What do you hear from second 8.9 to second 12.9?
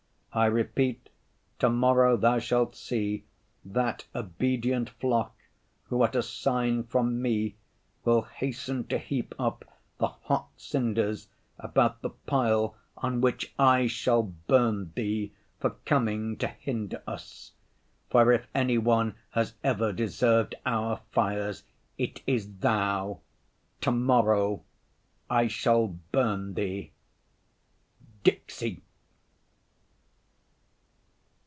heap up the hot cinders about the pile